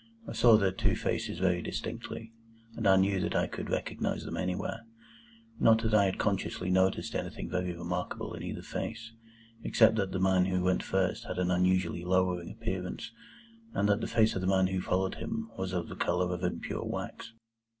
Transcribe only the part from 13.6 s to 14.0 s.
and